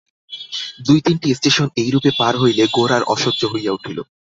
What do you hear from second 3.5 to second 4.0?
হইয়া উঠিল।